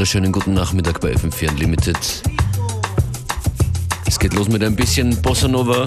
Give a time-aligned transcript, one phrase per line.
[0.00, 2.22] wunderschönen guten Nachmittag bei FM4 Unlimited.
[4.06, 5.86] Es geht los mit ein bisschen Bossa Nova.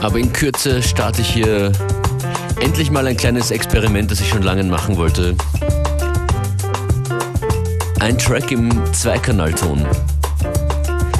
[0.00, 1.70] Aber in Kürze starte ich hier
[2.60, 5.36] endlich mal ein kleines Experiment, das ich schon lange machen wollte.
[8.00, 9.84] Ein Track im Zweikanalton.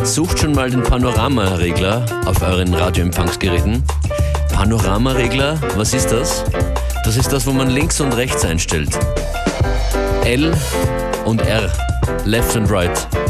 [0.05, 3.83] Sucht schon mal den Panorama-Regler auf euren Radioempfangsgeräten.
[4.55, 6.45] Panorama-Regler, was ist das?
[7.07, 8.91] Das ist das, wo man links und rechts einstellt.
[10.25, 10.53] L
[11.25, 11.73] und R,
[12.25, 13.26] left and right.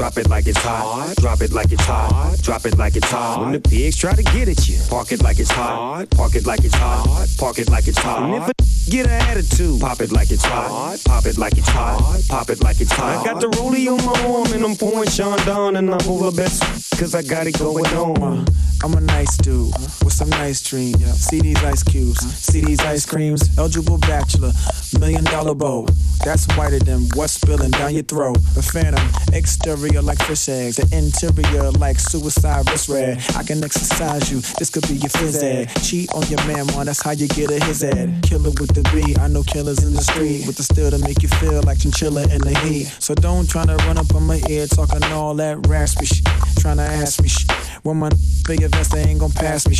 [0.00, 1.14] Drop it like it's hot.
[1.18, 2.38] Drop it like it's hot.
[2.40, 3.42] Drop it like it's hot.
[3.42, 6.08] When the pigs try to get at you, park it like it's hot.
[6.08, 7.28] Park it like it's hot.
[7.36, 8.22] Park it like it's hot.
[8.22, 8.52] And if a
[8.90, 10.98] get an attitude, pop it like it's hot.
[11.04, 12.22] Pop it like it's hot.
[12.30, 13.18] Pop it like it's hot.
[13.18, 16.34] I got the rollie on my arm and I'm pouring Sean down and I'm over
[16.34, 16.62] best
[16.98, 18.46] cause I got it going on.
[18.82, 21.04] I'm a nice dude with some nice dreams.
[21.14, 23.58] See these ice cubes, see these ice creams.
[23.58, 24.52] Eligible bachelor,
[24.98, 25.86] million dollar bow.
[26.24, 28.38] That's whiter than what's spilling down your throat.
[28.56, 33.22] A phantom, exterior like fish eggs, the interior like suicide wrist red.
[33.36, 35.68] I can exercise you, this could be your phys ed.
[35.82, 38.22] Cheat on your man, man, that's how you get a his ed.
[38.22, 41.22] Killer with the B, I know killers in the street with the steel to make
[41.22, 42.86] you feel like chinchilla in the heat.
[42.98, 46.26] So don't try to run up on my ear talking all that raspy shit,
[46.58, 47.50] trying to ask me shit.
[47.82, 48.10] When my
[48.46, 49.76] big invest, they ain't gon' pass me.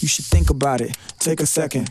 [0.00, 1.90] You should think about it, take a second.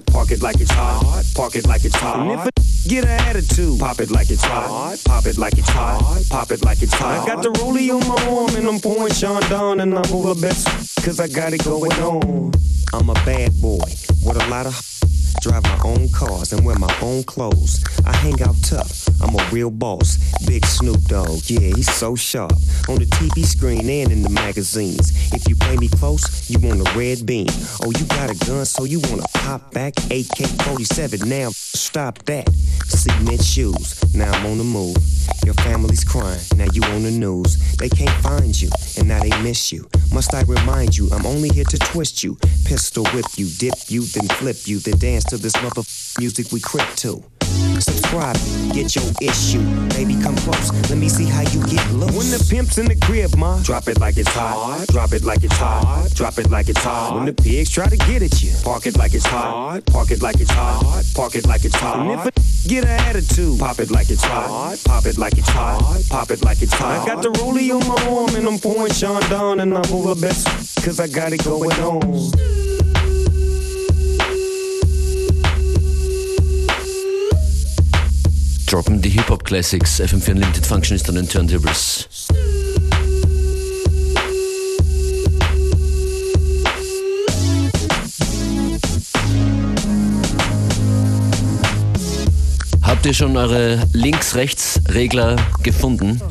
[0.07, 1.23] Park it like it's hot.
[1.35, 2.19] Park it like it's hot.
[2.19, 2.51] And if a
[2.89, 4.97] get an attitude, pop it like it's hot.
[5.05, 6.23] Pop it like it's hot.
[6.29, 7.19] Pop it like it's hot.
[7.19, 10.39] I got the rollie on my arm and I'm pouring Sean down and I'm over
[10.39, 10.67] best
[11.03, 12.51] cause I got it going on.
[12.93, 13.79] I'm a bad boy
[14.25, 14.75] with a lot of
[15.39, 17.83] Drive my own cars and wear my own clothes.
[18.05, 20.17] I hang out tough, I'm a real boss.
[20.45, 22.53] Big Snoop Dogg, yeah, he's so sharp.
[22.89, 25.11] On the TV screen and in the magazines.
[25.33, 27.47] If you play me close, you want a red beam.
[27.83, 29.93] Oh, you got a gun, so you wanna pop back?
[30.11, 32.49] AK 47, now stop that.
[32.87, 34.97] Cement shoes, now I'm on the move.
[35.45, 37.57] Your family's crying, now you on the news.
[37.77, 39.87] They can't find you, and now they miss you.
[40.13, 42.37] Must I remind you, I'm only here to twist you.
[42.65, 45.83] Pistol whip you, dip you, then flip you, then dance to this mother
[46.19, 47.23] music we crip to.
[47.79, 48.35] Subscribe,
[48.73, 49.61] get your issue.
[49.89, 50.71] Baby, come close.
[50.89, 52.15] Let me see how you get loose.
[52.15, 54.85] When the pimp's in the crib, ma, drop it like it's hot.
[54.89, 56.09] Drop it like it's hot.
[56.13, 57.15] Drop it like it's hot.
[57.15, 59.85] When the pigs try to get at you, park it like it's hot.
[59.87, 61.03] Park it like it's hot.
[61.15, 61.99] Park it like it's hot.
[61.99, 62.31] And if a
[62.69, 64.77] get an attitude, pop it like it's hot.
[64.85, 66.03] Pop it like it's hot.
[66.09, 67.01] Pop it like it's hot.
[67.01, 70.19] I got the rollie on my arm and I'm pouring Sean down and I'm over
[70.19, 70.47] best
[70.83, 72.90] cause I got it going on.
[78.71, 80.01] Droppen die Hip-Hop-Classics.
[80.01, 82.07] FM4 Unlimited Functionist an den Turntables.
[92.81, 96.21] Habt ihr schon eure Links-Rechts-Regler gefunden?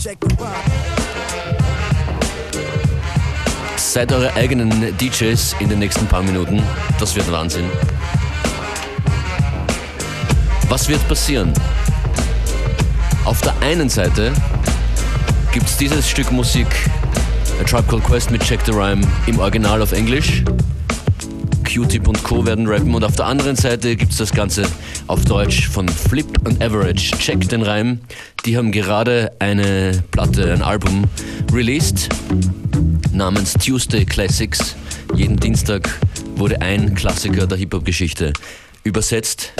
[3.76, 6.62] Seid eure eigenen DJs in den nächsten paar Minuten.
[6.98, 7.64] Das wird Wahnsinn.
[10.68, 11.52] Was wird passieren?
[13.24, 14.32] Auf der einen Seite
[15.52, 16.66] gibt es dieses Stück Musik,
[17.60, 20.42] A Tribe Called Quest mit Check the Rhyme im Original auf Englisch.
[21.72, 22.44] Q-Tip und Co.
[22.44, 24.66] werden rappen und auf der anderen Seite gibt es das Ganze
[25.06, 27.16] auf Deutsch von Flip und Average.
[27.18, 28.00] Check den Reim.
[28.44, 31.04] Die haben gerade eine Platte, ein Album
[31.52, 32.08] released
[33.12, 34.74] namens Tuesday Classics.
[35.14, 35.88] Jeden Dienstag
[36.34, 38.32] wurde ein Klassiker der Hip-Hop-Geschichte
[38.82, 39.52] übersetzt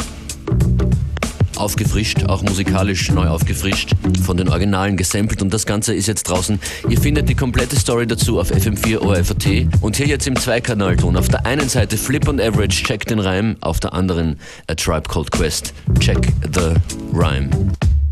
[1.60, 3.92] aufgefrischt, auch musikalisch neu aufgefrischt,
[4.24, 6.58] von den Originalen gesampelt und das Ganze ist jetzt draußen.
[6.88, 11.16] Ihr findet die komplette Story dazu auf FM4 ORFAT und hier jetzt im Zweikanalton.
[11.16, 15.08] Auf der einen Seite Flip und Average, check den Reim, auf der anderen A Tribe
[15.08, 16.74] Called Quest, check the
[17.12, 17.50] Rhyme.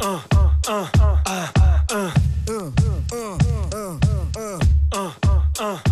[0.02, 0.18] Uh,
[0.68, 0.86] uh,
[5.60, 5.87] uh,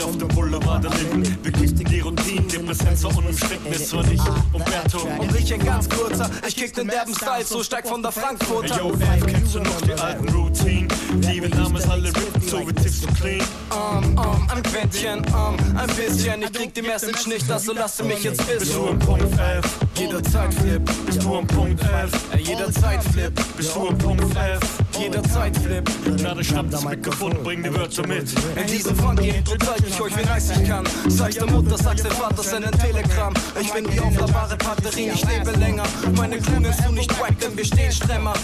[0.00, 1.42] nicht auf dem Boulevard erlitten.
[1.42, 3.72] Begiften die Routinen, den Präsenz war unumstritten.
[3.72, 4.98] Es war nicht Umberto.
[5.18, 8.78] Und ich ein ganz kurzer, ich krieg den derben Style, so steig von der Frankfurter.
[8.78, 10.88] Yo, Dave, kennst du noch die alten Routinen?
[11.12, 13.42] Die mit Namen alle rippen, so wie Tipps so clean.
[13.70, 16.42] Um, um, ein Quäntchen, um, ein bisschen.
[16.42, 18.58] Ich krieg die Message nicht, also lasse mich jetzt wissen.
[18.58, 19.78] Bist du im Punkt 11?
[19.96, 20.90] Jederzeit flip.
[21.06, 22.12] Bist du im Punkt 11?
[22.38, 23.32] Jederzeit flip.
[23.56, 24.60] Bist du im Punkt 11?
[25.00, 25.90] Jederzeit flip.
[26.22, 28.32] Na, dann schnapp Mikrofon und bring die Wörter mit.
[28.56, 30.84] In diesem funky Intro zeig ich euch, wie nice ich kann.
[31.08, 33.34] Sag's der Mutter, sag's dem Vater, send ein Telegramm.
[33.60, 35.84] Ich bin die aufladbare Batterie, ich lebe länger.
[36.16, 38.34] Meine Crew nennst du nicht wack, denn wir stehen stremmer.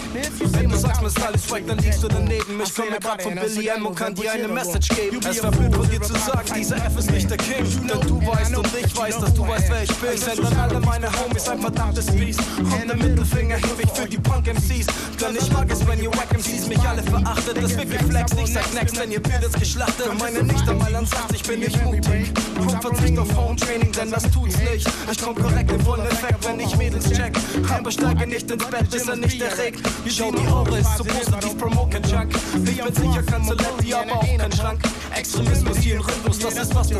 [0.51, 2.61] Wenn du sagst, Style ist wack, dann liegst du daneben.
[2.63, 5.19] Ich komme grad von Billy M und kann dir eine Message geben.
[5.29, 7.65] Es war blöd von dir zu sagen, dieser F ist nicht der King.
[7.87, 10.09] Denn du weißt und ich weiß, dass du weißt, wer ich bin.
[10.13, 12.41] Ich send an alle meine Homies ein verdammtes Biest.
[12.57, 14.87] Und der Mittelfinger heb ich für die Punk-MCs.
[15.21, 17.57] Denn ich mag es, wenn ihr Wack-MCs mich alle verachtet.
[17.61, 20.05] Das wird geflext, ich sag next, denn ihr werdet geschlachtet.
[20.05, 22.31] Für meine Nichte mal an sagt, ich bin nicht mutig.
[22.59, 24.87] Und verzicht auf Home-Training, denn das tut's nicht.
[25.11, 27.37] Ich komm korrekt in vollen Effekt, wenn ich Mädels check.
[27.69, 29.79] Aber steige nicht ins Bett, bis er nicht erregt.
[30.07, 32.33] Schau, die Aura ist so positiv, promote Junk.
[32.65, 34.81] Ich bin sicher, kein Zeletti, aber auch kein Schrank.
[35.15, 36.97] Extremismus hier im Rhythmus, das ist was du.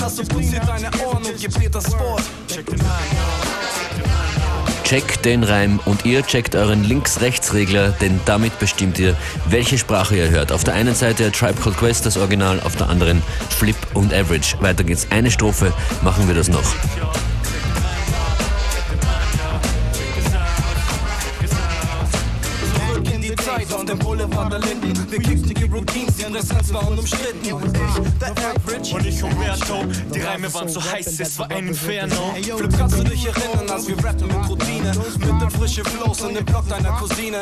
[0.00, 2.22] Hast du pulsiert deine Ohren und dir das Sport.
[2.48, 4.31] Check den Reim.
[4.92, 9.16] Checkt den Reim und ihr checkt euren Links-Rechts-Regler, denn damit bestimmt ihr,
[9.48, 10.52] welche Sprache ihr hört.
[10.52, 14.54] Auf der einen Seite Tribe Called Quest, das Original, auf der anderen Flip und Average.
[14.60, 15.06] Weiter geht's.
[15.08, 15.72] Eine Strophe,
[16.02, 16.74] machen wir das noch.
[23.92, 25.10] Dem Boulevard der Linden.
[25.10, 27.40] Wir die Routines, die Präsenz war unumstritten.
[27.42, 28.94] Ich, der Average.
[28.94, 29.84] Und ich Umberto,
[30.14, 32.34] die Reime waren so heiß, es war ein Inferno.
[32.56, 34.92] Flip, kannst du dich erinnern, als wir rappen mit Routine?
[35.18, 37.40] Mit dem frischen Flows in dem Block deiner Cousine.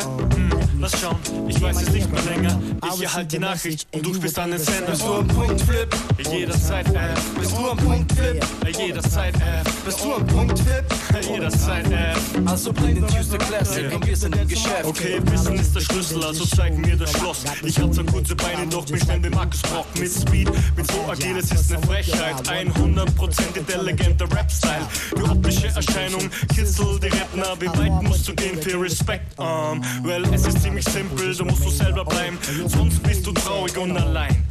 [0.81, 1.17] Lass schauen,
[1.47, 2.59] ich weiß es nicht mehr länger.
[2.95, 4.91] Ich erhalte die Nachricht und du spielst an den Sender.
[4.91, 5.89] Bist du am Punkt, Flip?
[6.31, 8.45] Jederzeit F, Bist du am Punkt, Flip?
[8.79, 10.85] jederzeit F, Bist du am Punkt, Flip?
[11.31, 12.19] jederzeit F.
[12.47, 14.85] Also bring den Tuesday Classic und wir sind im Geschäft.
[14.85, 17.45] Okay, Wissen ist der Schlüssel, also zeig mir das Schloss.
[17.65, 19.87] Ich hab zwar kurze Beine, doch bin schnell wie Markus Brock.
[19.99, 22.37] Mit Speed, mit so agil, es ist eine Frechheit.
[22.49, 24.87] 100% intelligenter Rap-Style.
[25.17, 27.55] Die optische Erscheinung kitzelt die Redner.
[27.59, 29.39] Wie weit musst du gehen für Respekt?
[29.39, 32.39] Um, well, es ist ziemlich simpel, da musst du selber bleiben.
[32.67, 34.45] Sonst bist du traurig und allein.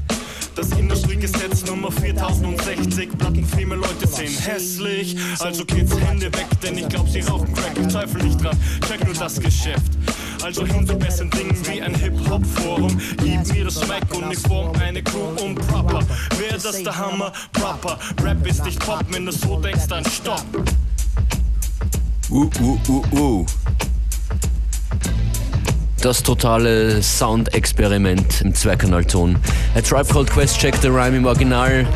[0.55, 7.08] Das Industriegesetz Nummer 4060 Plattenfilme Leute sehen hässlich Also Kids Hände weg, denn ich glaub
[7.08, 9.91] sie rauchen Crack Ich zweifle nicht dran, check nur das Geschäft
[10.43, 14.72] Also hin zu besseren Dingen wie ein Hip-Hop-Forum Gib mir das Mic und ich form
[14.79, 16.00] eine Crew und proper
[16.38, 17.31] Wer das der Hammer?
[17.53, 20.46] Proper Rap ist nicht Pop, wenn du so denkst, dann stopp
[22.31, 23.46] Uh, uh, uh, uh.
[26.01, 29.36] Das totale Soundexperiment im Zweikanalton.
[29.75, 31.88] A Tribe Called Quest checkt den Rhyme im Original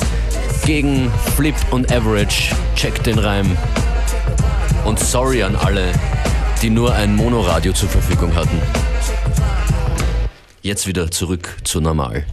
[0.65, 2.55] gegen Flip und Average.
[2.75, 3.55] Checkt den Reim.
[4.85, 5.93] Und sorry an alle,
[6.63, 8.58] die nur ein Monoradio zur Verfügung hatten.
[10.62, 12.25] Jetzt wieder zurück zu normal.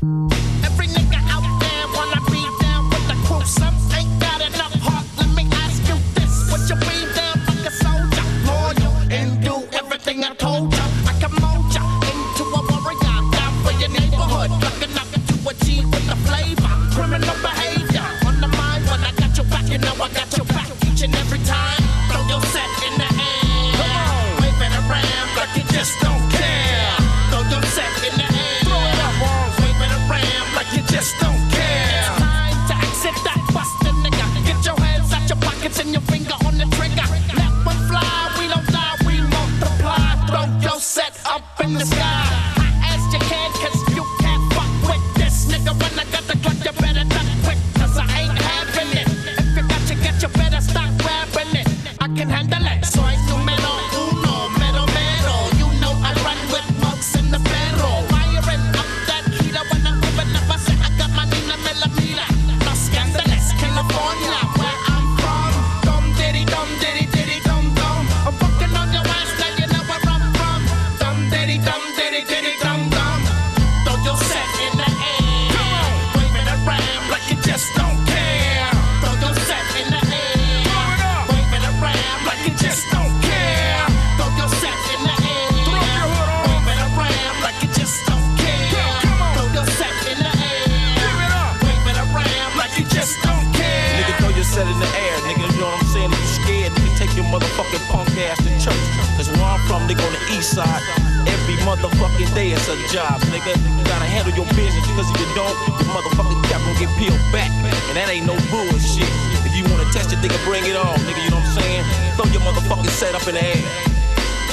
[113.01, 113.65] set up in the air.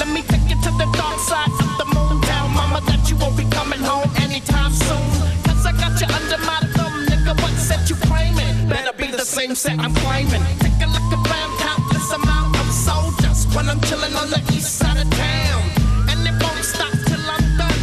[0.00, 2.16] Let me take you to the dark side of the moon.
[2.24, 5.04] Tell mama that you won't be coming home anytime soon.
[5.44, 7.36] Cause I got you under my thumb, nigga.
[7.42, 8.56] What set you claiming?
[8.72, 10.40] Better be the same set I'm claiming.
[10.64, 14.96] Take a look around, countless amount of soldiers when I'm chilling on the east side
[14.96, 15.60] of town.
[16.08, 17.80] And it won't stop till I'm done.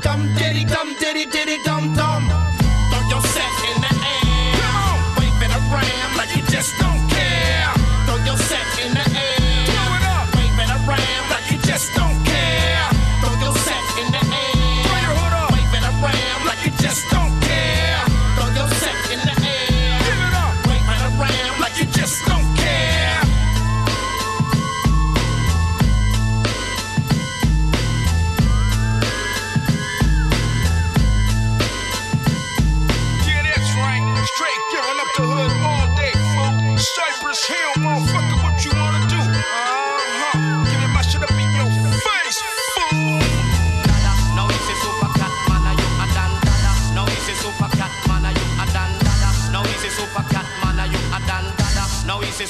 [0.00, 2.05] Dum diddy, dum diddy, diddy, dum dum.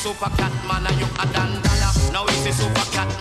[0.07, 2.13] super cat man and you a dandala?
[2.13, 3.16] Now it's a super cat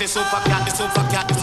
[0.00, 1.39] say super so fuck cat,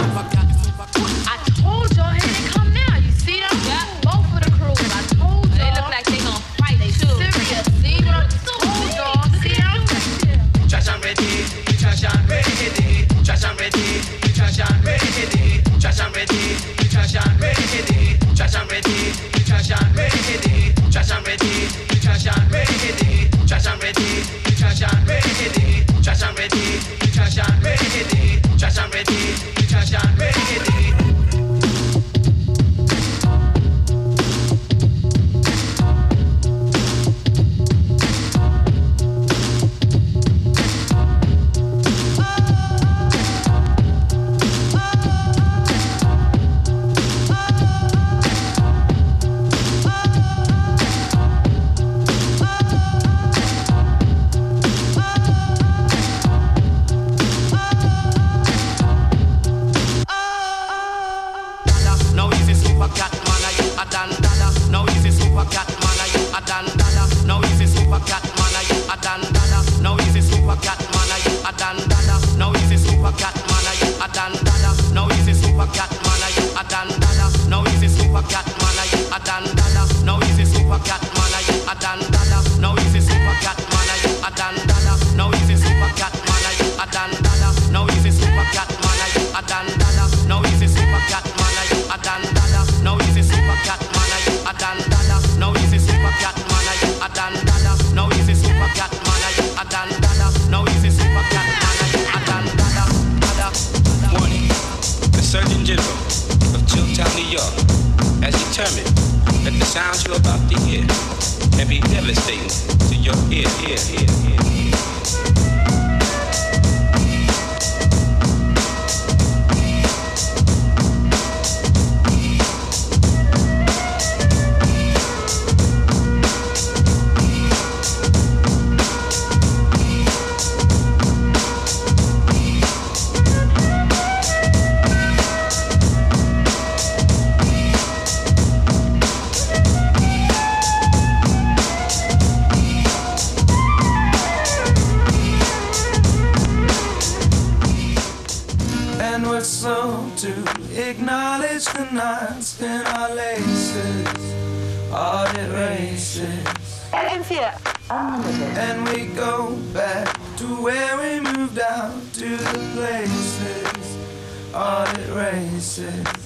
[165.79, 166.16] races.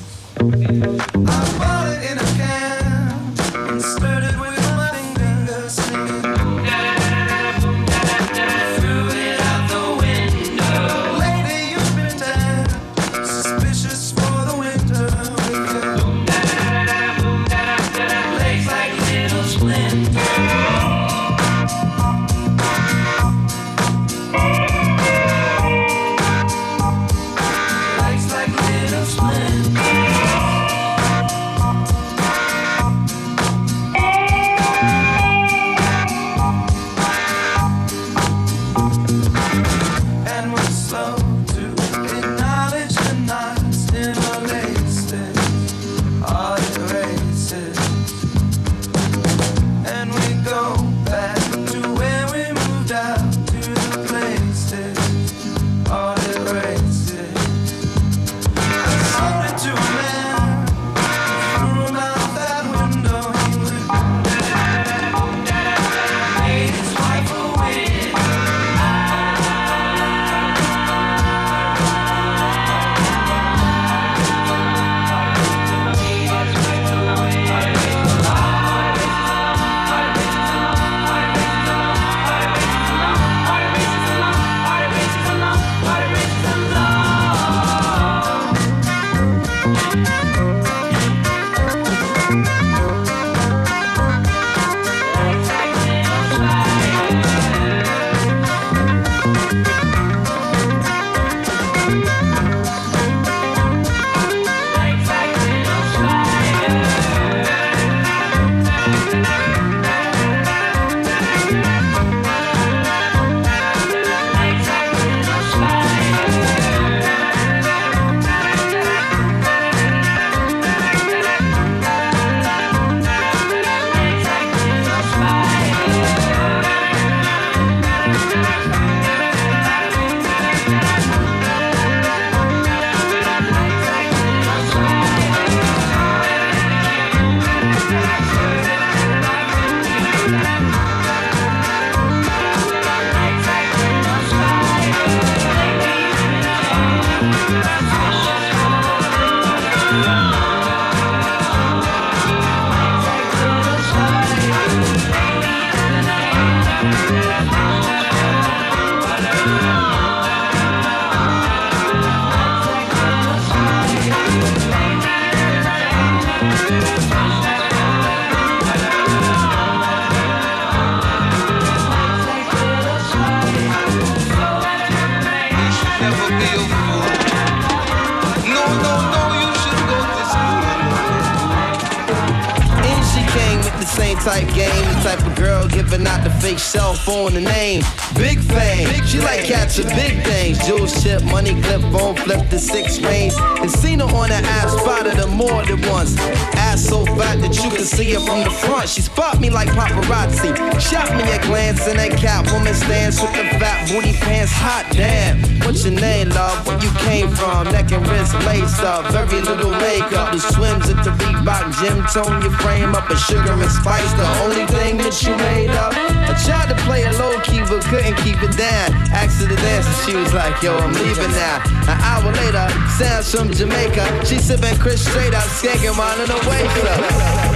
[200.12, 200.52] Paparazzi.
[200.80, 204.52] Shot me a glance in that Catwoman stance with the fat booty pants.
[204.52, 205.40] Hot damn.
[205.64, 206.68] What's your name, love?
[206.68, 207.72] Where you came from?
[207.72, 210.34] Neck and wrist laced up, very little makeup.
[210.34, 213.10] The swims at the Reebok gym tone your frame up.
[213.10, 215.94] A sugar and spice, the only thing that you made up.
[215.96, 218.92] I tried to play it low key, but couldn't keep it down.
[219.16, 221.64] Asked her to dance, and she was like, Yo, I'm leaving now.
[221.88, 224.26] An hour later, Sam's from Jamaica.
[224.26, 226.72] She sipping Chris straight up, skanking while in the waist.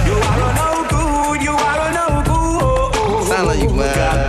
[0.06, 1.85] You are no good, you are
[3.44, 3.62] good.
[3.62, 4.28] You, man.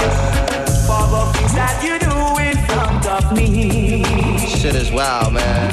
[0.87, 4.03] For the things that you do in front of me.
[4.47, 5.71] Shit is wild, man.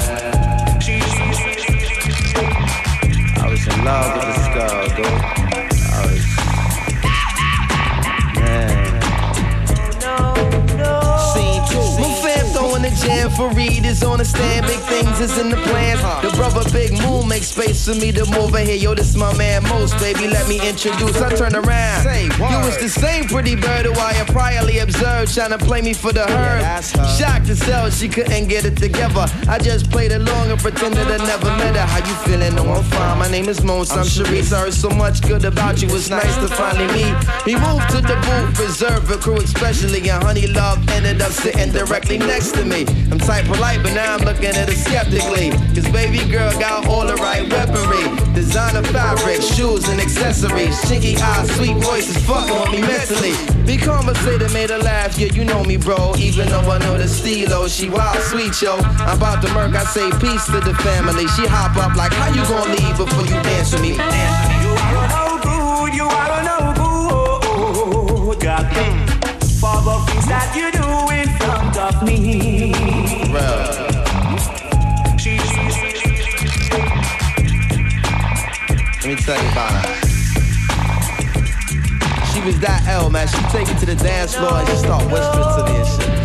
[3.37, 4.44] I was in love with this
[13.25, 14.67] and Fareed is on the stand.
[14.67, 16.01] Big things is in the plans.
[16.21, 18.75] The brother Big Moon makes space for me to move in here.
[18.75, 20.27] Yo, this my man Most, baby.
[20.27, 21.17] Let me introduce.
[21.21, 22.03] I turn around.
[22.03, 22.25] Say?
[22.25, 25.93] You was the same pretty bird who I had priorly observed, trying to play me
[25.93, 26.61] for the herd.
[27.17, 29.25] Shocked to sell, she couldn't get it together.
[29.49, 31.85] I just played along and pretended I never met her.
[31.85, 32.55] How you feeling?
[32.55, 33.17] No, I'm fine.
[33.17, 33.91] My name is Mons.
[33.91, 34.53] I'm Sharice.
[34.53, 35.87] I heard so much good about you.
[35.95, 37.15] It's nice to finally meet.
[37.45, 40.07] We moved to the booth, reserved for crew, especially.
[40.09, 42.85] And Honey Love ended up sitting directly next to me.
[43.15, 45.51] I'm type polite, but now I'm looking at her skeptically.
[45.71, 48.03] Cause baby girl got all the right weaponry.
[48.35, 50.75] Designer fabric, shoes and accessories.
[50.83, 53.31] Chinky eyes, sweet voices, fucking with me mentally.
[53.63, 56.13] Be conversated, made her laugh, yeah, you know me, bro.
[56.17, 58.75] Even though I know the stilo, she wild, sweet, yo.
[59.07, 61.25] I'm about to murk, I say peace to the family.
[61.39, 63.95] She hop up like, how you gonna leave before you dance with me?
[63.95, 64.67] Dance with me.
[64.67, 66.43] You are no good, you are
[66.75, 68.43] good.
[68.43, 68.67] God,
[69.63, 70.83] for the things that you do
[71.15, 72.54] in front of me.
[79.17, 79.95] Tell you about her.
[82.33, 83.27] She was that L, man.
[83.27, 86.24] She take it to the dance floor and just start whispering to me and shit.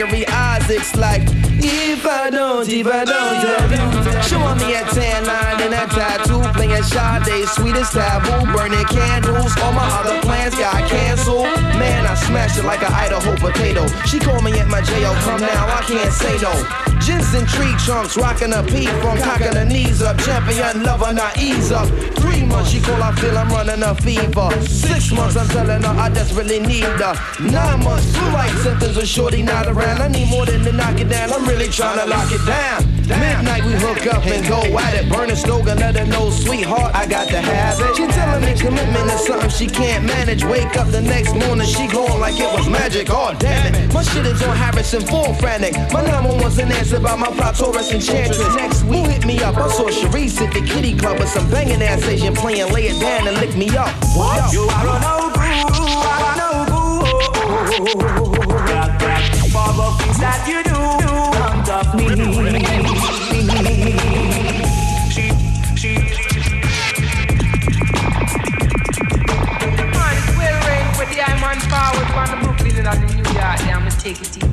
[0.00, 1.20] Gregory Isaacs like,
[1.60, 4.24] If I don't, if I don't.
[4.24, 9.52] Showing me a tan line and a tattoo, playing Sade, sweetest taboo, burning candles.
[9.60, 11.52] All my other plans got canceled.
[11.76, 13.86] Man, I smashed it like an Idaho potato.
[14.06, 16.52] She called me at my jail, come now, I can't say no.
[17.00, 20.16] Jensen tree trunks, rocking a pee from cocking her knees up.
[20.18, 21.88] Champion lover, not ease up.
[22.16, 24.50] Three months, she call, I feel I'm running a fever.
[24.62, 27.14] Six months, I'm telling her I desperately need her.
[27.40, 29.89] Nine months, two like symptoms of shorty not around.
[29.98, 31.32] I need more than to knock it down.
[31.32, 32.84] I'm really trying to lock it down.
[33.10, 35.10] Midnight, we hook up and go at it.
[35.10, 37.96] Burn a stove and let her know, sweetheart, I got to have it.
[37.96, 40.44] She telling me commitment is something she can't manage.
[40.44, 43.08] Wake up the next morning, she glowing like it was magic.
[43.10, 43.92] Oh, damn it.
[43.92, 45.74] My shit is on Harrison, full frantic.
[45.92, 48.54] My number one's an answer by my plot Taurus enchantress.
[48.54, 49.56] Next week, hit me up.
[49.56, 53.00] I saw Sharice at the kitty club with some banging ass Asian playing, lay it
[53.00, 53.90] down and lick me up.
[54.14, 54.38] What?
[54.38, 56.90] Are no good, you are no good.
[58.68, 60.78] God, God, for the things that you do
[61.34, 62.06] front of me.
[65.10, 65.26] She,
[65.76, 65.92] she,
[69.90, 70.30] Man, it's
[71.10, 73.58] the I'm on forward from the Brooklyn and the New York.
[73.66, 74.49] Yeah, I'ma take it easy,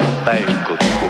[0.00, 1.09] Está en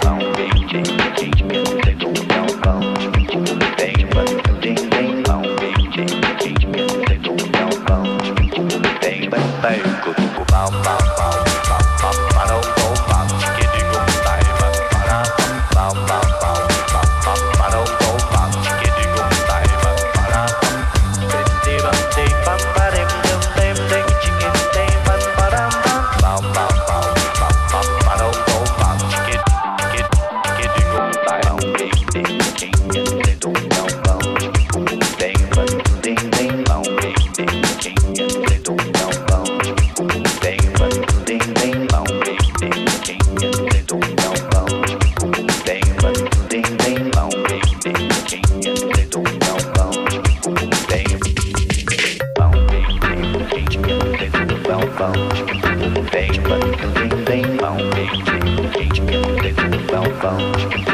[57.77, 57.93] bone,
[58.25, 60.90] chicken bone, chicken bone, chicken bone, bone,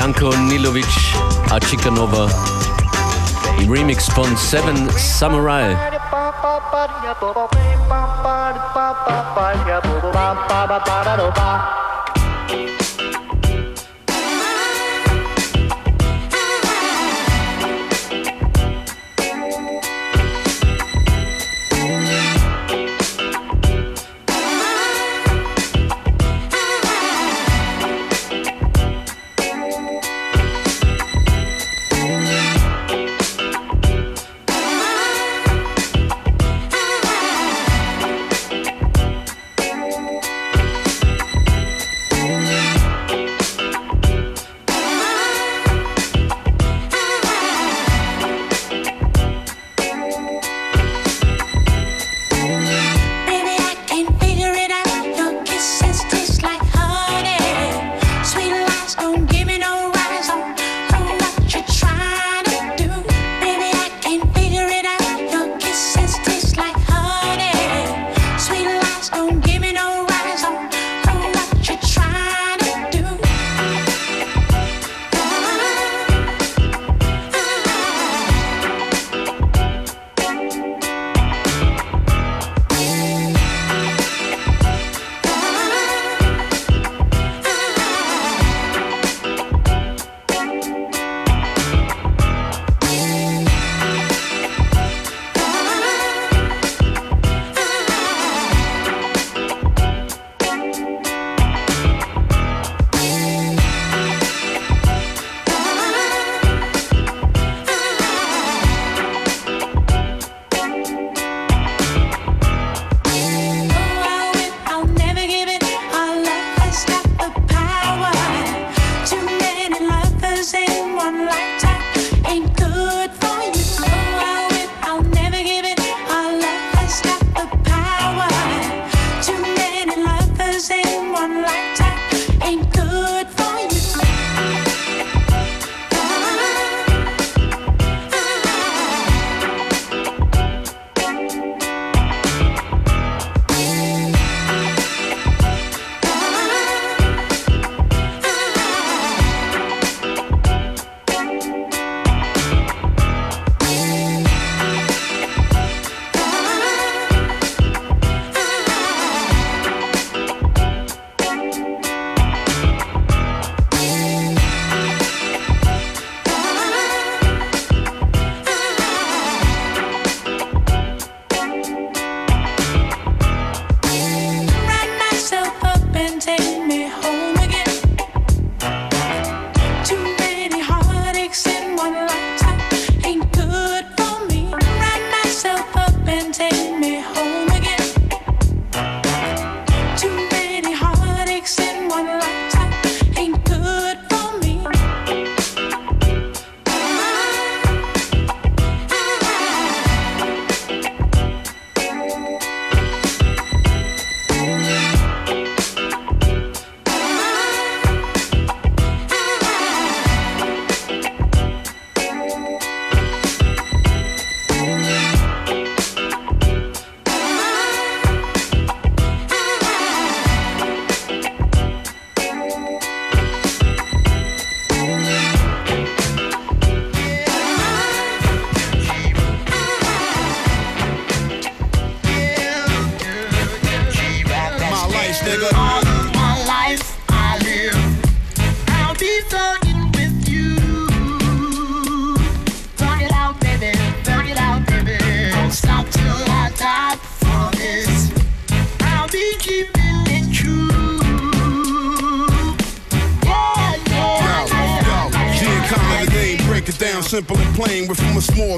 [0.00, 1.12] Janko Nilovic,
[1.50, 2.26] Achikanova
[3.68, 5.76] Remix von Seven Samurai.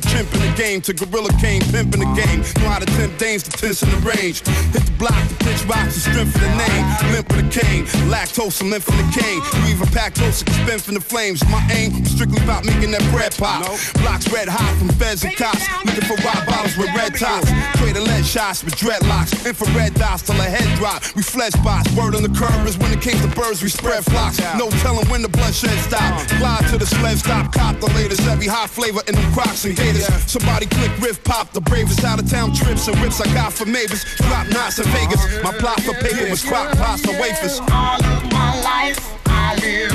[0.01, 2.45] Chimp in the game to Gorilla King, pimp in the game.
[2.61, 4.45] Know how to tempt dames to tense in the range.
[4.77, 6.85] Hit the block, the pitch rocks, the strength of the name.
[7.17, 9.41] Limp with a cane, lactose and limp in the cane.
[9.65, 11.41] You even pack close, can spin from the flames.
[11.49, 13.65] My aim, strictly about making that bread pop.
[14.05, 15.65] Blocks red hot from feds and cops.
[15.89, 17.49] Looking for rock bottles with red tops.
[17.81, 19.33] Trading lead shots with dreadlocks.
[19.49, 21.01] Infrared dots till a head drop.
[21.17, 21.89] We flesh bots.
[21.97, 24.39] Word on the curve is when it came to birds, we spread flocks.
[24.61, 26.01] No telling when the bloodshed stop.
[26.03, 26.39] Uh-huh.
[26.39, 27.53] Glide to the sled stop.
[27.53, 28.21] Cop the latest.
[28.29, 30.05] Every hot flavor in them crocs and gators.
[30.29, 31.53] Somebody click riff pop.
[31.53, 34.05] The bravest out of town trips and whips I got for Mavis.
[34.17, 35.43] Drop knots in Vegas.
[35.43, 37.61] My plot for paper was crock pots and wafers.
[37.71, 39.93] All of my life I live.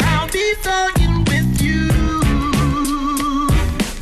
[0.00, 1.88] I'll be thugging with you.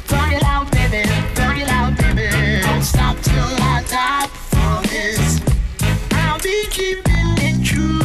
[0.06, 1.08] Thug it out, baby.
[1.34, 2.62] Thug it out, baby.
[2.62, 5.40] Don't stop till I die for this.
[6.12, 7.98] I'll be keeping it true.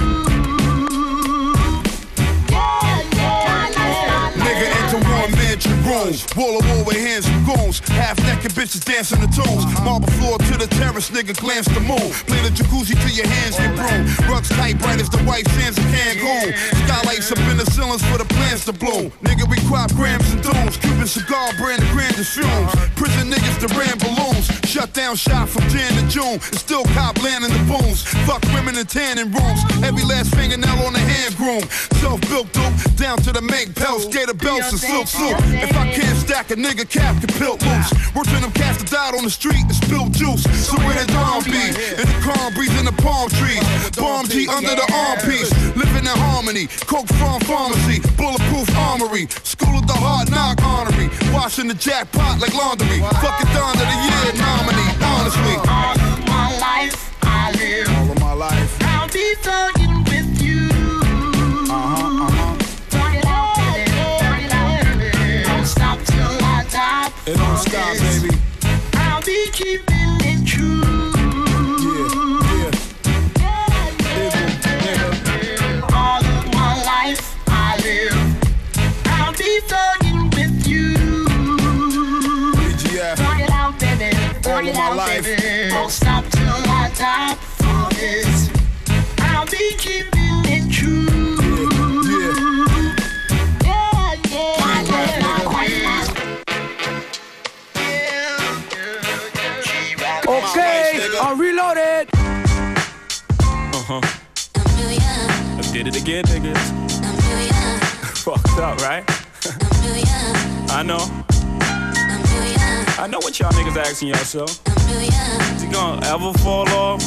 [2.49, 6.13] Yeah, yeah, Nigga enter one mansion room.
[6.37, 6.80] Wall of wall
[8.61, 9.65] bitches dancing the tunes.
[9.81, 12.13] Marble floor to the terrace, nigga glance the moon.
[12.29, 14.05] Play the jacuzzi till your hands get brune.
[14.29, 16.53] Rugs tight, bright as the white sands of Cancun.
[16.85, 19.09] Skylights up in the ceilings for the plants to bloom.
[19.25, 20.77] Nigga, we crop grams and dooms.
[20.77, 22.71] Cuban cigar brand the grandest fumes.
[22.93, 24.45] Prison niggas that ran balloons.
[24.69, 26.37] Shut down shop from Jan to June.
[26.37, 28.05] And still cop land in the booms.
[28.29, 29.61] Fuck women in tanning rooms.
[29.81, 31.65] Every last fingernail on the hand groom.
[31.97, 34.05] Self-built dope, down to the make pelts.
[34.05, 35.33] Gator belts and silk suit.
[35.65, 37.89] If I can't stack a nigga cap can pilt loose.
[38.13, 40.43] We're to them cats that died on the street and spilled juice.
[40.67, 41.51] So where the dawn be?
[41.51, 43.61] In the calm breeze in the palm trees.
[43.95, 45.51] Bomb G under the armpiece.
[45.75, 46.67] Living in harmony.
[46.87, 47.99] Coke from pharmacy.
[48.17, 49.27] Bulletproof armory.
[49.43, 51.09] School of the hard knock honorary.
[51.33, 52.99] Washing the jackpot like laundry.
[52.99, 54.91] Fucking Don of the year nominee.
[55.01, 55.55] Honestly.
[55.67, 57.87] All of my life I live.
[57.89, 58.77] All of my life.
[58.81, 60.10] I'll be thugging
[67.31, 68.35] It don't stop, baby.
[68.95, 70.81] I'll be keeping it true.
[75.93, 78.17] All of my life I live.
[79.05, 80.95] I'll be thugging with you.
[82.57, 83.15] BGF.
[83.15, 84.15] Thug it out, baby.
[84.41, 85.23] Thug All it of my out, life.
[85.23, 85.69] baby.
[85.69, 88.49] Don't stop till I die for this.
[89.19, 90.30] I'll be keeping
[105.83, 106.57] did it again, niggas.
[108.23, 109.03] Fucked up, right?
[110.69, 110.99] I know.
[113.01, 114.61] I know what y'all niggas asking yourself.
[114.67, 117.01] Is it gonna ever fall off?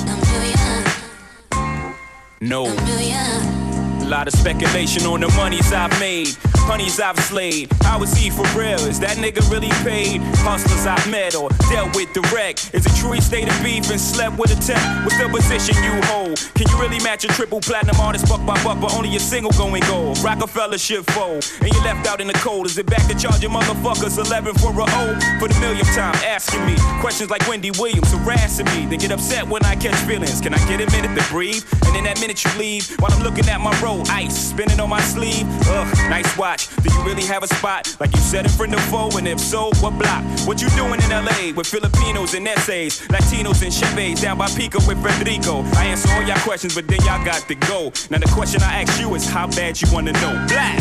[2.40, 3.63] No.
[4.04, 6.36] A lot of speculation on the monies I've made,
[6.68, 7.72] honeys I've slayed.
[7.80, 8.78] How is he for real?
[8.84, 10.20] Is that nigga really paid?
[10.44, 12.74] Hustlers I've met or dealt with direct.
[12.74, 14.84] Is it true he stayed in beef and slept with a tech?
[15.04, 16.36] What's the position you hold?
[16.54, 19.52] Can you really match a triple platinum artist buck by buck, but only a single
[19.52, 20.18] going gold?
[20.18, 22.66] Rockefeller shit fold, and you left out in the cold.
[22.66, 25.16] Is it back to charging motherfuckers 11 for a O?
[25.40, 28.84] For the millionth time, asking me questions like Wendy Williams harassing me.
[28.84, 30.42] They get upset when I catch feelings.
[30.42, 31.64] Can I get a minute to breathe?
[31.86, 34.88] And in that minute you leave, while I'm looking at my roll, ice spinning on
[34.88, 35.46] my sleeve.
[35.66, 36.68] Ugh, nice watch.
[36.76, 39.10] Do you really have a spot like you said in front of foe?
[39.16, 40.24] And if so, what block?
[40.46, 44.78] What you doing in LA with Filipinos and essays, Latinos and Chevys down by Pico
[44.86, 45.62] with Federico?
[45.76, 47.92] I answer all y'all questions, but then y'all got to go.
[48.10, 50.46] Now the question I ask you is how bad you wanna know.
[50.48, 50.80] Black.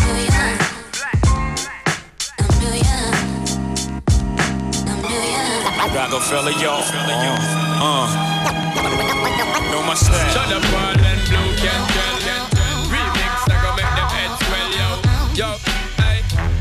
[5.93, 6.71] Rockefeller, yo.
[6.71, 6.81] Uh,
[7.79, 8.33] uh.
[9.71, 10.33] Know my style.
[10.33, 12.22] Shut up, Marlon Blue, can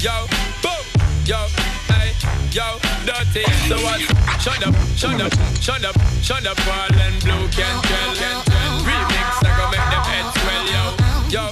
[0.03, 0.26] yo,
[0.61, 0.82] boom,
[1.24, 1.46] yo,
[1.86, 2.11] hey,
[2.50, 2.76] yo,
[3.07, 3.44] dirty.
[3.68, 4.00] So what?
[4.42, 8.14] Shut up, shut up, shut up, shut up, Marlon Blue, can tell.
[8.18, 8.82] can tell.
[8.82, 10.84] Remix, I go make them heads swell, yo.
[11.30, 11.44] Yo,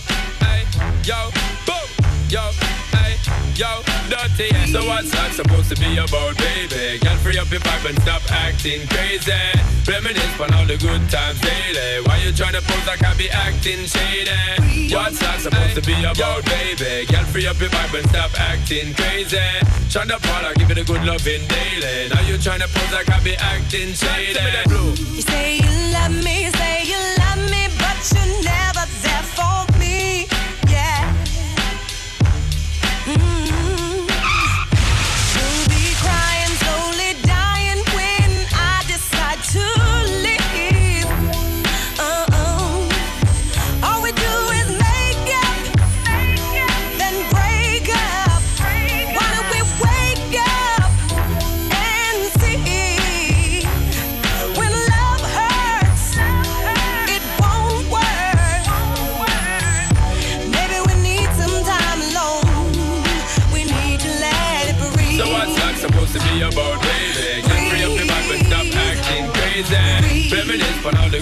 [0.42, 0.66] hey,
[1.06, 1.30] yo,
[1.64, 1.86] boom,
[2.28, 2.50] yo,
[3.60, 4.48] yo, dirty.
[4.72, 6.96] So what's that supposed to be about, baby?
[7.04, 9.36] Girl, free up your vibe and stop acting crazy.
[9.84, 12.00] Reminisce on all the good times daily.
[12.08, 14.88] Why you tryna pose like I be acting shady?
[14.96, 17.04] What's that supposed to be about, baby?
[17.12, 19.36] Girl, free up your vibe and stop acting crazy.
[19.92, 22.08] Tryna party, give it a good loving daily.
[22.08, 24.40] Now you tryna pose like I be acting shady.
[24.72, 28.79] You say you love me, you say you love me, but you're never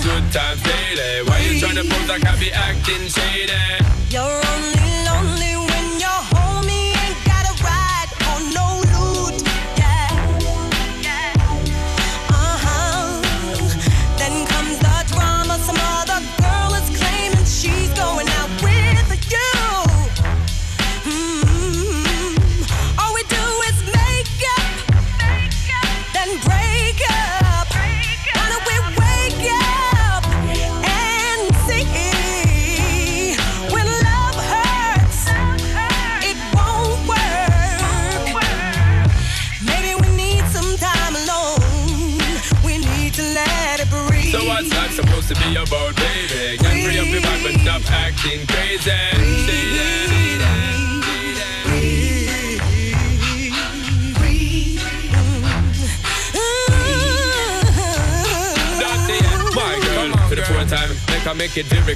[0.02, 1.22] good times daily.
[1.26, 3.52] Why you tryna pose like I be acting shady?
[4.10, 4.87] You're only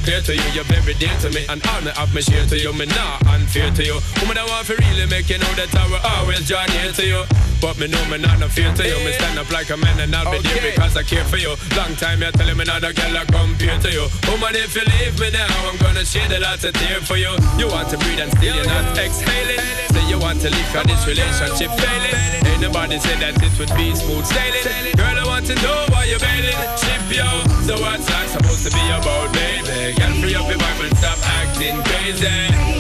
[0.03, 2.59] clear to you, you're very dear to me, and all me have me share to
[2.59, 2.73] you.
[2.75, 3.99] Me not unfair to you.
[4.21, 7.05] Woman, I want to really make you know that I will always draw near to
[7.07, 7.23] you.
[7.63, 8.99] But me know me not no fear to you.
[9.07, 11.55] Me stand up like a man and I'll be there because I care for you.
[11.79, 14.11] Long time you're telling me not a girl I compare to you.
[14.27, 17.31] Woman, if you leave me now, I'm gonna shed a lot of tear for you.
[17.55, 19.63] You want to breathe and still you're not exhaling.
[19.95, 22.43] Say you want to leave cause this relationship failing.
[22.51, 24.99] Ain't nobody said that it would be smooth sailing.
[24.99, 26.59] Girl, I want to know why you're bailing.
[26.83, 27.31] Ship yo.
[27.63, 29.52] So what's that supposed to be about, baby?
[29.91, 32.27] Girl, free up your vibe and stop acting crazy.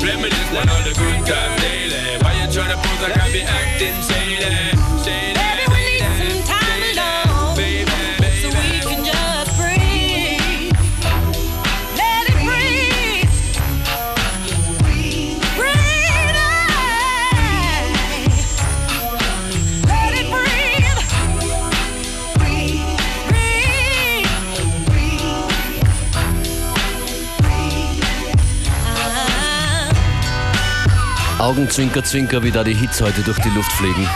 [0.07, 2.23] Reminisce on all the good times daily.
[2.23, 5.03] Why you tryna pose like I be acting shady?
[5.03, 5.52] Shady.
[31.43, 34.09] Augenzwinker, Zwinker, wie da die Hits heute durch die Luft fliegen.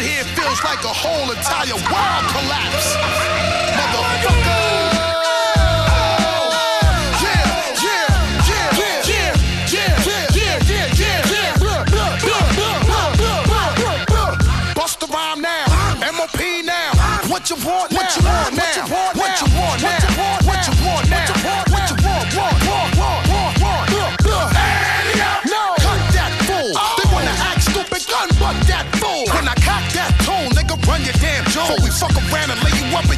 [0.00, 3.57] Here feels like a whole entire world collapse.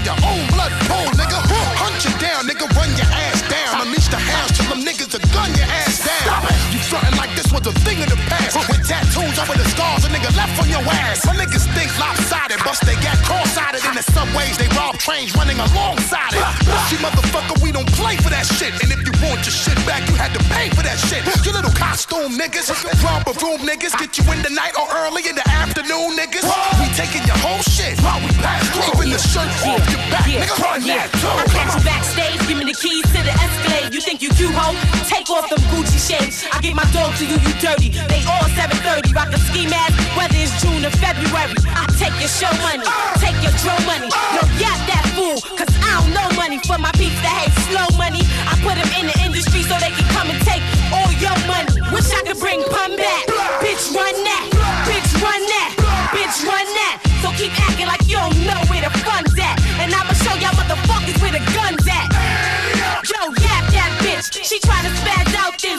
[0.07, 1.39] And lay you up in your own blood pool, nigga.
[1.77, 3.87] Hunt you down, nigga, run your ass down.
[3.87, 6.41] Unleash the hounds till them niggas will gun your ass down.
[6.73, 8.57] You frontin' like this was a thing of the past.
[8.69, 11.27] With tattoos over the scars, a nigga left on your ass.
[11.27, 14.57] My niggas think lopsided, bust they got cross-sided in the subways.
[14.57, 16.45] They rob trains running alongside it.
[16.89, 17.60] See, motherfucker,
[18.01, 18.73] play for that shit.
[18.81, 21.21] And if you want your shit back, you had to pay for that shit.
[21.45, 22.73] You little costume niggas,
[23.05, 26.45] romper room niggas, get you in the night or early in the afternoon, niggas.
[26.81, 28.97] We taking your whole shit while we pass through.
[28.97, 31.07] Even the shirt off your back, nigga, run yeah.
[31.07, 31.29] that too.
[31.29, 33.93] I catch you backstage, give me the keys to the Escalade.
[33.93, 34.73] You think you cute, ho?
[35.07, 36.49] Take off them Gucci shades.
[36.51, 37.93] I get my dog to you, you dirty.
[38.09, 41.53] They all 730, rock a ski mask, whether it's June or February.
[41.77, 42.87] I take your show money,
[43.21, 44.09] take your dro money.
[44.09, 47.90] No, yap that fool, cause I don't know money for my peeps that hate slow
[49.71, 51.79] so they can come and take all your money.
[51.95, 53.23] Wish I could bring pun back.
[53.63, 54.45] Bitch, run that.
[54.91, 55.71] Bitch, run that.
[56.11, 56.99] Bitch, run that.
[57.23, 59.63] So keep acting like you don't know where the fun's at.
[59.79, 62.11] And I'ma show y'all motherfuckers where the gun's at.
[63.07, 64.43] Yo, yap that bitch.
[64.43, 65.79] She try to spaz out, then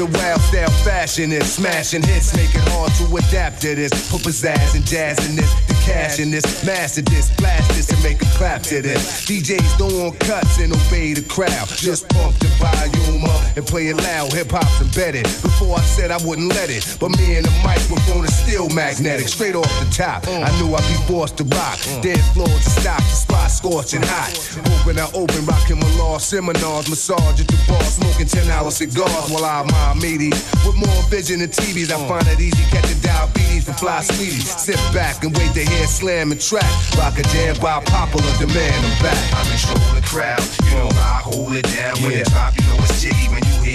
[0.00, 3.90] of the wild style fashion and smashing hits, make it hard to adapt to this.
[4.10, 8.02] Put pizzazz and jazz in this, the cash in this, master this, blast this and
[8.02, 9.26] make a clap to this.
[9.26, 11.68] DJs don't want cuts and obey the crowd.
[11.76, 14.32] Just pump the volume up and play it loud.
[14.32, 15.24] Hip hop's embedded.
[15.42, 19.28] Before I said I wouldn't let it, but me and the microphone is still magnetic.
[19.28, 21.78] Straight off the top, I knew I'd be forced to rock.
[22.02, 24.32] Dead floors to stop, the spot scorching hot.
[24.80, 29.30] Open, I open, rocking my law seminars, massage at the bar, smoking 10 hour cigars
[29.30, 30.30] while I my meaty.
[30.66, 34.48] With more vision than TVs, I find it easy catching diabetes from fly sweeties.
[34.60, 36.68] Sit back and wait to hear slam and track.
[36.98, 38.84] Rock a jam by popular demand.
[38.86, 39.18] I'm back.
[39.34, 41.96] I control the crowd, you know I hold it down.
[42.02, 42.18] When Yeah.
[42.24, 43.28] it drop, you know it's jiggy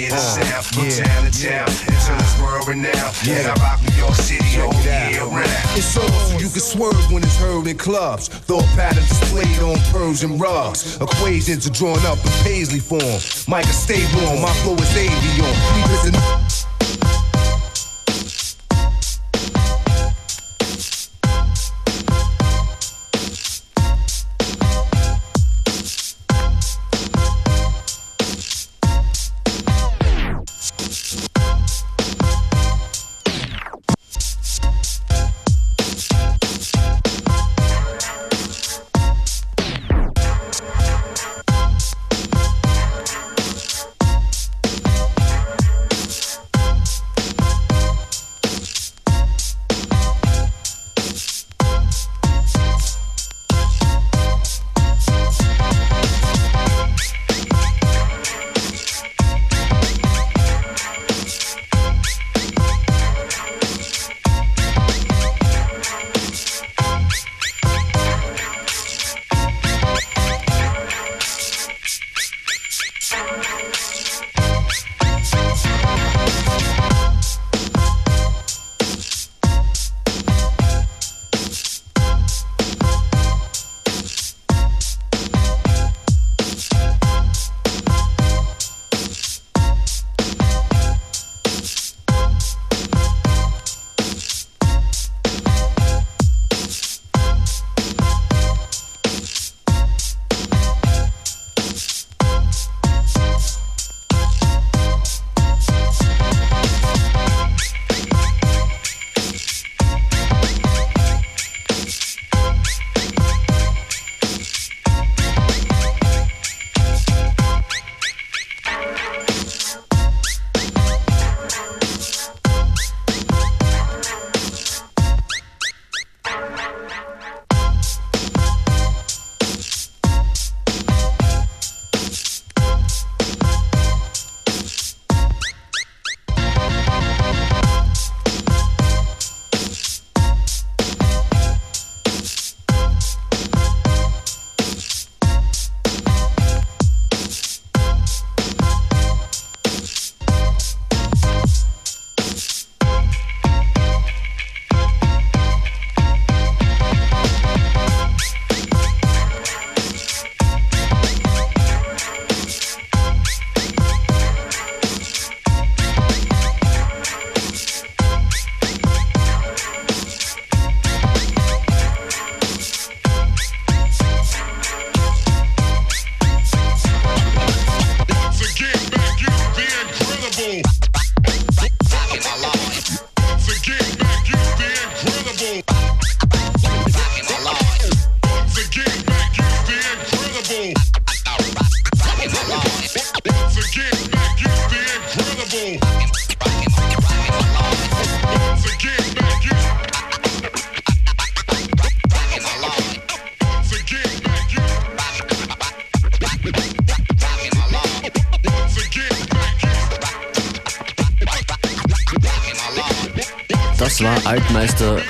[0.06, 0.66] you hear the Uh, sound.
[0.66, 1.04] From yeah.
[1.04, 3.14] town to town, until it's world renowned.
[3.24, 3.34] Yeah.
[3.38, 5.50] And I rock New York City all year round.
[5.76, 8.28] It's on so you can swerve when it's heard in clubs.
[8.28, 10.96] Thought patterns displayed on Persian rugs.
[11.00, 13.20] Equations are drawn up in Paisley form.
[13.48, 14.40] Micah, stay warm.
[14.42, 15.54] My flow is avion.
[15.74, 16.65] Deep as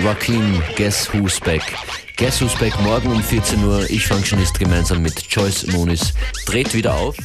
[0.07, 1.75] Rakim Guess Who's Back.
[2.17, 3.91] Guess Who's Back morgen um 14 Uhr.
[3.91, 6.15] Ich Functionist gemeinsam mit Joyce Moonis
[6.47, 7.17] dreht wieder auf.